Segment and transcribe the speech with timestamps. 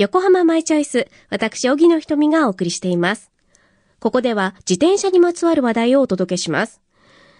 [0.00, 3.30] 横浜マイチョイス、私、小木の瞳がお送りしています。
[3.98, 6.80] ここでは自転車にまつわる話題をお届けします。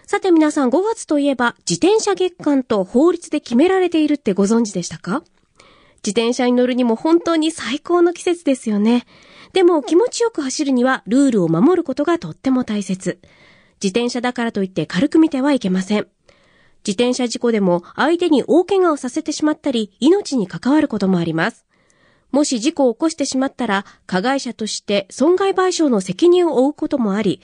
[0.05, 5.23] さて皆さん5月といえば自転車月間と法律で決められているってご存知でしたか？
[6.05, 9.07] 自転車に乗るにも本当に最高の季節ですよね。
[9.53, 13.19] でも気持ちよく走るにはルールを守ることがとっても大切。
[13.81, 16.05] 自転車だからといって軽く見てはいけません。
[16.85, 21.65] 自転車事故でも相手に大怪我をさせてしまったり、命に関わることもあります。
[22.31, 27.41] もし事故を起こしてしまったら、加害者として損害賠償の責任を負うこともあり、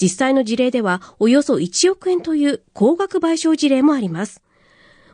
[0.00, 4.40] 実際の事例ではおよそ1億円という高額賠償事例もあります。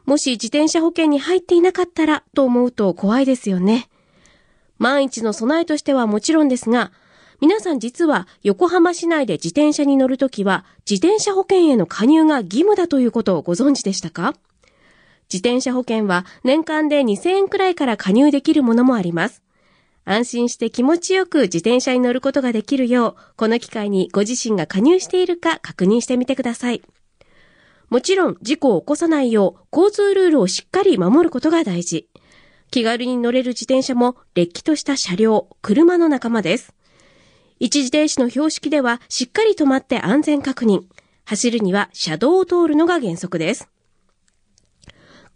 [0.04, 3.88] もし自転車保険に入っていなかったらと思うと怖いですよね。
[4.78, 6.92] 万一の備えとしてはもちろんですが、
[7.40, 14.34] 皆さん実は横浜市内で自転車に乗るときは自転車保険への加入が義務だということをご存知でしたか？
[15.32, 19.42] 自転車保険は年間で2000円くらいから加入できるものもあります。
[20.04, 26.82] 安心して気持ちよく自転車に乗ることができるよう、この機会にご自身が加入しているか確認してみてください。
[27.88, 32.08] もちろん事故を起こさないよう交通ルールをしっかり守ることが大事。
[32.70, 36.72] 気軽に乗れる自転車もれっきとした車両、車の仲間です。
[37.58, 40.82] 一時停止の標識ではしっかり止まって安全確認。
[41.24, 43.68] 走るには車道を通るのが原則です。